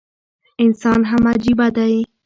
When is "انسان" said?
0.63-0.99